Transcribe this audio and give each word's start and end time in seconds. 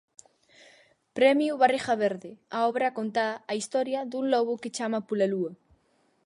Premio 1.17 1.57
Barriga 1.63 1.93
Verde, 2.05 2.31
a 2.57 2.59
obra 2.71 2.89
conta 2.97 3.25
a 3.51 3.53
historia 3.59 4.07
dun 4.11 4.25
lobo 4.33 4.53
que 4.61 4.73
chama 4.77 5.05
pola 5.07 5.27
lúa. 5.33 5.51